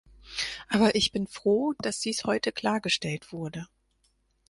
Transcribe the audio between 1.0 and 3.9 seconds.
bin froh, dass dies heute klargestellt wurde.